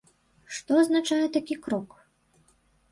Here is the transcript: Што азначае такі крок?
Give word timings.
Што 0.59 0.71
азначае 0.83 1.25
такі 1.39 1.61
крок? 1.69 1.89